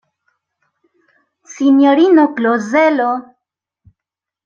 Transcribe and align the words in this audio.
Sinjorino 1.51 2.25
Klozelo! 2.35 3.15